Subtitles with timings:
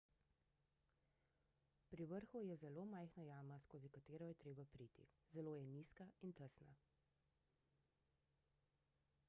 [1.93, 6.33] pri vrhu je zelo majhna jama skozi katero je treba priti zelo je nizka in
[6.41, 6.73] tesna